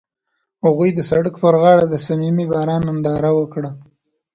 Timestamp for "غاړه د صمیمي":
1.61-2.45